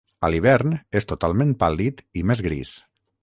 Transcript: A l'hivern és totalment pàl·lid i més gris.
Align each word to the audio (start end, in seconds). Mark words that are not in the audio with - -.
A 0.27 0.29
l'hivern 0.35 0.71
és 0.99 1.07
totalment 1.11 1.53
pàl·lid 1.65 2.03
i 2.23 2.27
més 2.31 2.41
gris. 2.49 2.73